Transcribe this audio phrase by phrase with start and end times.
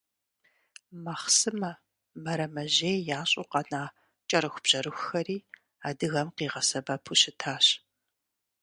[1.03, 1.71] Махъсымэ,
[2.23, 3.83] мэрэмэжьей ящӀу къэна
[4.29, 5.37] кӀэрыхубжьэрыхухэри
[5.87, 7.65] адыгэм къигъэсэбэпу щытащ.